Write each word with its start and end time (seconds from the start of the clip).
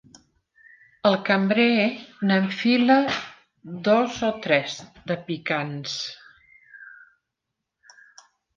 El 1.09 1.17
cambrer 1.27 1.83
n'enfila 2.29 2.97
dos 3.89 4.17
o 4.31 4.31
tres 4.47 4.79
de 5.13 5.19
picants. 5.29 6.01